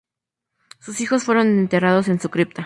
Sus 0.79 0.99
hijos 0.99 1.25
fueron 1.25 1.59
enterrados 1.59 2.07
en 2.07 2.19
su 2.19 2.29
cripta. 2.31 2.59